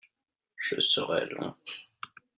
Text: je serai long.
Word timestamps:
je 0.67 0.79
serai 0.89 1.25
long. 1.35 1.53